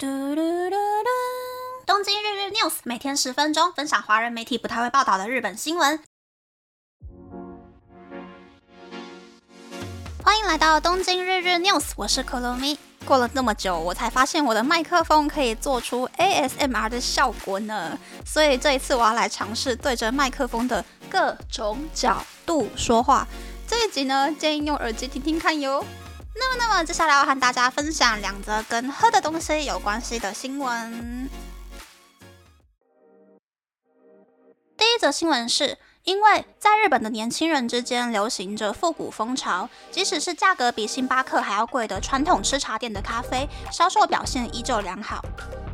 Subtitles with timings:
[0.00, 1.08] 嘟嘟嘟嘟！
[1.84, 5.98] 东京日日 news 每天十分钟，分享华人媒体不太会报道的日本新闻。
[10.22, 12.78] 欢迎来到东京日日 news，我是可露咪。
[13.04, 17.98] 过了这么久，我才发现我的麦克风可以做出 ASMR 的效果呢。
[18.24, 23.26] 所以这一次我要来尝试对着麦克风的各种角度说话。
[23.66, 25.84] 这一集呢，建议用耳机听听看哟。
[26.38, 31.28] 那么，那么接下来要和大家分享两则跟喝的东西有关系的新闻。
[34.76, 45.24] 第一则新闻是，因为在日本的年轻人之间流行着复古风潮，即使是价格比星巴克还要贵的传统吃茶店的咖啡，销售表现依旧良好。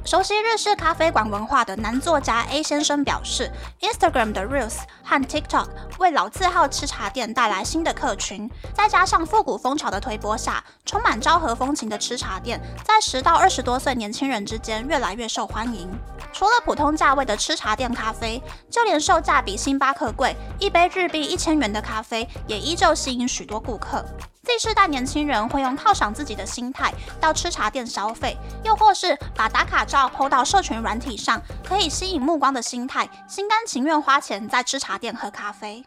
[0.04, 3.50] 熟悉日式咖啡馆文化的男作家 A 先生表示
[3.80, 5.66] ，Instagram 的 Reels 和 TikTok
[5.98, 15.90] 为老字号吃茶店带来新的客群，再加上复古风潮的推波下，充满昭和风情的吃茶店在十到二十多岁年轻人之间越来越受欢迎。
[16.34, 24.04] 除了普通价位的吃茶店咖啡，就连售价比星巴克贵一杯日币一千元的咖啡，也依旧吸引许多顾客。
[24.44, 35.82] Z 世代年轻人会用犒赏自己的心态到吃茶店消费，又或是把打卡照 PO 到社群软体上，可以吸引目光的心态，心甘情愿花钱在吃茶店喝咖啡。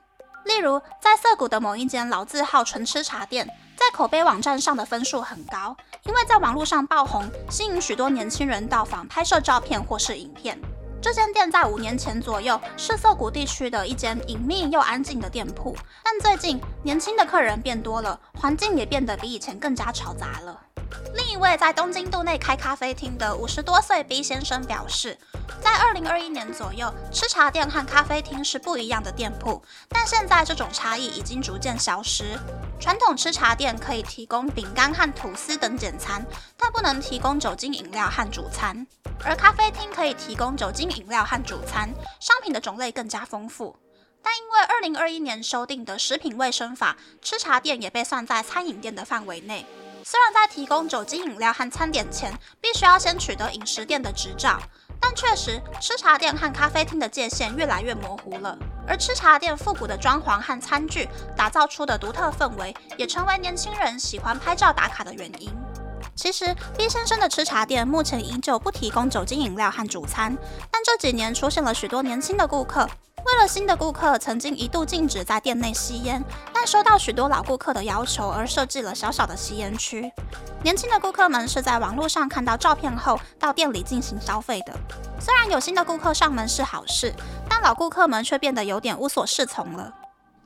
[0.45, 10.59] 例如，在涩谷的某一间老字号纯吃茶店，在口碑网站上的分数很高，因为在网络上爆红，吸引许多年轻人到访拍摄照片或是影片。
[10.99, 20.66] 这间店在五年前左右是涩谷地区的一间隐秘又安静的店铺，但最近年轻的客人变多了，环境也变得比以前更加嘈杂了。
[21.13, 25.17] 另一位在东京都内开咖啡厅的五十多岁 B 先生表示，
[25.61, 32.37] 在二零二一年左右，吃茶店和咖啡厅是不一样的店铺，但现在这种差异已经逐渐消失。
[32.79, 38.85] 传统吃茶店可以提供饼干和吐司等简餐，但不能提供酒精饮料和主餐；
[39.23, 43.75] 而咖啡厅可以提供酒精饮料和主餐，商品的种类更加丰富。
[44.21, 49.65] 但因为二零二一年修订的食品卫生法，吃茶店也被算在餐饮店的范围内。
[50.09, 54.57] 虽然在提供酒精饮料和餐点前，必须要先取得饮食店的执照，
[55.01, 58.57] 但确实吃茶店和咖啡厅的界限越来越模糊了。
[58.87, 65.51] 而吃茶店复古的装潢和餐具打造出的独特氛围，也成为年轻人喜欢拍照打卡的原因。
[66.15, 70.37] 其实，B 先生的吃茶店目前依旧不提供酒精饮料和主餐，
[70.71, 72.89] 但这几年出现了许多年轻的顾客。
[73.25, 76.23] 为了新的顾客，曾经一度禁止在店内吸烟，
[76.53, 80.11] 但收到许多老顾客的要求而设计了小小的吸烟区。
[80.63, 84.73] 年轻的顾客们是在网络上看到照片后到店里进行消费的。
[85.19, 87.13] 虽然有新的顾客上门是好事，
[87.49, 89.93] 但老顾客们却变得有点无所适从了。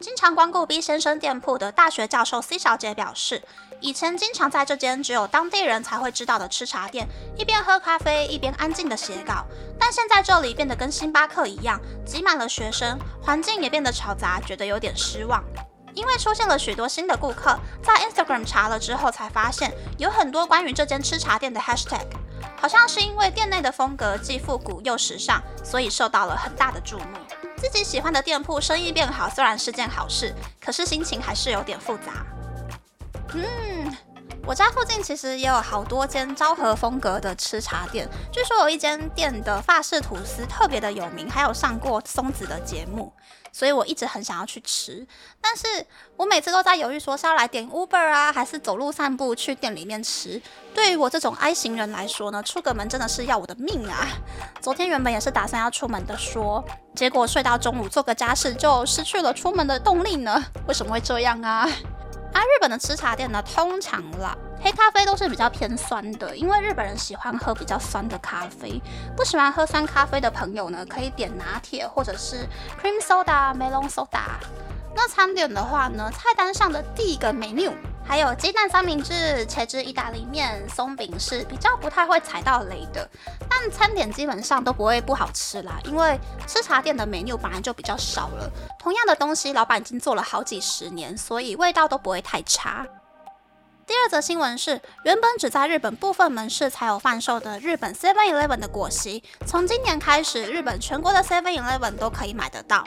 [0.01, 3.43] 经常光顾 B 先生店铺的大学教授 C 小姐表示，
[3.79, 7.07] 以前经常在这间只有当地人才会知道的吃茶店，
[7.37, 9.45] 一边喝咖啡一边安静的写稿。
[9.79, 15.43] 但现在这里变得跟星巴克一样，挤满了学生，环境也变得嘈杂，觉得有点失望。
[15.93, 22.07] 因为出现了许多新的顾客，在 Instagram 查了之后才发现，有很多关于这间吃茶店的 Hashtag，
[22.59, 27.05] 好像是因为店内的风格既复古又时尚，所以受到了很大的注目。
[27.61, 32.25] 自己喜欢的店铺生意变好，虽然是件好事，可是心情还是有点复杂。
[33.35, 33.95] 嗯，
[34.47, 43.13] 我家附近其实也有好多间昭和风格的吃茶店，据说有一间店的法式吐司特别的有名，还有上过松子的节目。
[43.51, 45.05] 所以我一直很想要去吃，
[45.41, 45.85] 但是
[46.15, 50.41] 我每次都在犹豫，说是要来点 Uber 啊，还是走路散步去店里面吃。
[50.73, 54.07] 对于我这种 I 型人来说呢，出个门真的是要我的命啊！
[54.61, 56.63] 昨天原本也是打算要出门的，说
[56.95, 60.43] 结果睡到中午做个家事就失去了出门的动力呢？
[60.67, 61.67] 为什么会这样啊？
[62.33, 64.37] 啊，日本的吃茶店呢，通常啦。
[64.63, 68.79] 黑咖啡都是比较偏酸的，因为日本人喜欢喝比较酸的咖啡。
[69.17, 72.47] 不喜欢喝酸咖啡的朋友呢，可以点拿铁或者是
[72.81, 74.21] cream soda、melon soda。
[74.93, 77.71] 那餐点的话呢，菜单上的第一个 menu
[78.05, 83.09] 还有鸡蛋三明治、茄汁意大利面、松饼是比较不太会踩到雷的。
[83.49, 92.85] 但餐点基本上都不会不好吃啦，因为吃茶店的 menu 本来就比较少了，同样的东西老板已经做了好几十年，所以味道都不会太差。
[93.91, 102.85] 第二则新闻是，原本只在日本部分门市才有贩售的日本 Seven Eleven 的果昔，从今年开始，日本全国的 Seven Eleven 都可以买得到。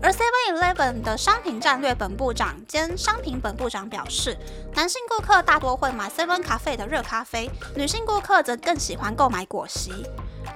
[0.00, 4.38] 而 Seven Eleven 的商品战略本部长兼商品本部长表示，
[4.76, 9.90] 男性顾客大多会买 Seven 咖啡的热咖啡，女性顾客则更喜欢购买果昔。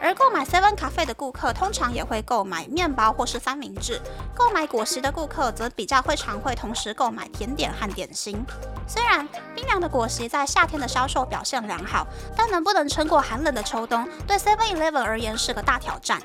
[0.00, 4.00] 而购买 Seven 咖啡的顾客通常也会购买面包或是三明治，
[4.34, 8.44] 购买果昔的顾客则比较会常会同时购买甜点和点心。
[8.86, 12.06] 虽然冰凉的果昔在夏天的销售表现良好，
[12.36, 16.22] 但能不能撑过寒冷的秋冬，对 Seven Eleven 而言是个大挑战。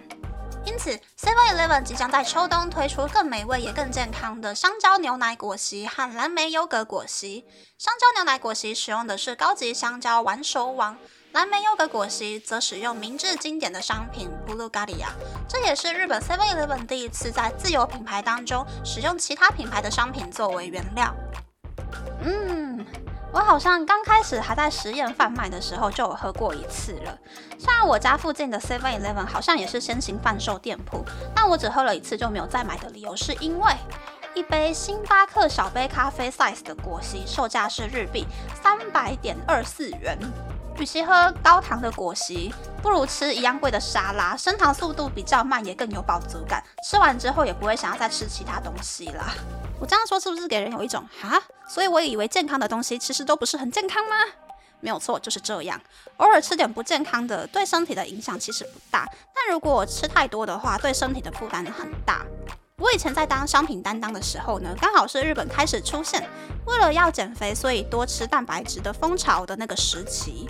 [0.66, 7.44] 因此，Seven Eleven 即将在秋冬推出更美味也更健康的香蕉牛奶果昔和蓝莓优格果昔。
[7.78, 10.96] 香蕉牛奶果昔使用的是高级香蕉玩熟王，
[11.34, 15.08] 蓝莓优格果昔则使用明治经典的商品 Blue Galia。
[15.48, 21.12] 这也是日本 Seven Eleven 第一次在自有品牌当中使用其他品牌的商品作为原料。
[22.24, 22.86] 嗯。
[23.32, 27.18] 我好像刚开始还在实验贩卖的时候就有喝过一次了。
[27.58, 31.04] 虽然我家附近的 Seven Eleven 好像也是先行贩售店铺，
[31.34, 33.74] 但我只喝了一次就没有再买的理由，是因为
[34.36, 38.28] 一杯星巴克小杯咖啡 size 的果昔售价是日币
[38.62, 40.16] 三百点二四元。
[40.80, 46.64] 与其喝高糖的果昔，不如吃一样贵的沙拉，升糖速度比较慢，也更有饱足感。
[46.84, 49.34] 吃完之后也不会想要再吃其他东西啦。
[49.80, 51.42] 我这样说是不是给人有一种哈？
[51.68, 54.16] 所以我以为健康的东西其实都不是很健康吗？
[54.80, 55.80] 没有错，就是这样。
[56.18, 59.08] 偶尔吃点不健康的，对身体的影响其实不大。
[59.34, 62.26] 但如果我吃太多的话，对身体的负担很大。
[62.84, 66.22] 我以前在当商品担当的时候呢，刚好是日本开始出现
[66.66, 70.50] 为了要减肥，所以多吃蛋白质的风潮的那个时期。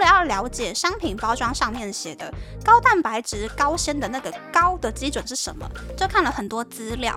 [0.00, 2.32] 了要了解商品包装上面写的
[2.64, 5.64] 高蛋白质、高纤的那个高的基准是什么，
[5.96, 7.14] 就看了很多资料。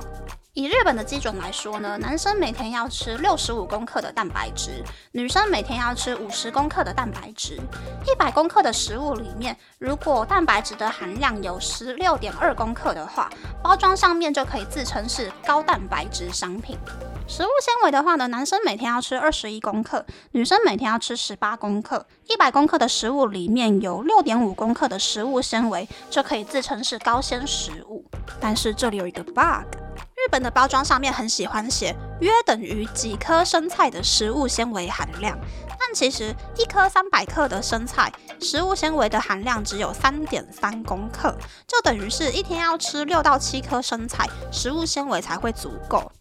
[0.55, 7.59] 以日本的基准来说呢，男生每天要吃六十五公克的蛋白质，女生每天要吃五十公克的蛋白质。
[8.05, 13.31] 一百公克的食物里面，如果蛋白质的含量有十六点二公克的话，
[13.63, 16.77] 包装上面就可以自称是高蛋白质商品。
[17.25, 22.05] 食物纤维的话呢，男生每天要吃二十一公克，女生每天要吃十八公克。
[22.27, 28.03] 一百公克克的食物里面有六点五公克的食物纤维，就可以自称是高纤食物。
[28.41, 29.77] 但是这里有一个 bug。
[30.15, 35.37] 日本的包装上面很喜欢写约等于几颗生菜的食物纤维含量，
[35.67, 38.11] 但其实一颗三百克的生菜
[38.41, 41.31] 食物纤维的含量只有三点三公克，
[41.67, 46.11] 就等于是一天要吃六到七颗生菜，食物纤维才会足够。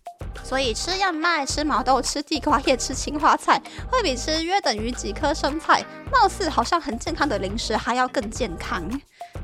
[0.44, 3.60] 所以吃燕麦、吃毛豆、吃地瓜叶、吃青花菜，
[3.90, 8.82] 会比吃约等于几颗生菜，貌似好像很健康的零食还要更健康。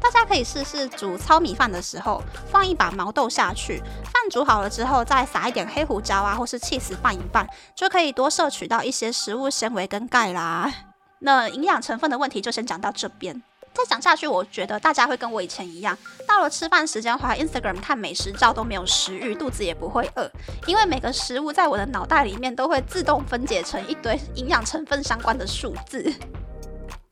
[0.00, 10.72] 大家可以试试煮糙米饭的时候，放一把毛豆下去，饭煮好了之后，再撒一点黑胡椒啊，或是 cheese 拌一拌，就可以多摄取到一些食物纤维跟钙啦。
[11.20, 13.42] 那营养成分的问题就先讲到这边。
[13.78, 15.96] 再讲下去，我觉得大家会跟我以前一样，
[16.26, 20.28] 到了吃饭时间滑 Instagram 看美食照都没有食欲，肚子也不会饿，
[20.66, 26.02] 因为每个食物在我的脑袋里面都会自动分解成一堆营养成分相关的数字。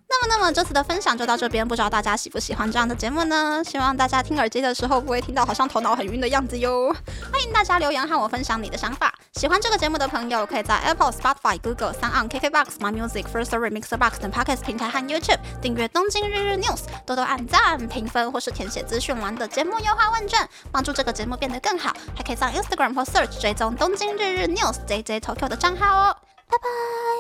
[0.09, 3.63] 那么，那么这次的分享就到这边，不知道大家喜不喜欢这样的节目呢？
[3.65, 6.93] 希望大家听耳机的时候不会听到好像头脑很晕的样子哟。
[7.33, 9.16] 欢迎大家留言和我分享你的想法。
[9.37, 21.93] 喜欢这个节目的朋友，可以在 Apple、Spotify、Google、s o u n KKBox、My Music、First remixer box 等 Podcast 平台和 YouTube 订阅《东京日日 News》，多多按赞、评分或是填写资讯栏的节目优化问卷，帮助这个节目变得更好。
[22.17, 26.17] 还可以上 Instagram 或 Search 追踪《东京日日 News》JJ Tokyo 的账号哦。
[26.49, 27.16] 拜拜。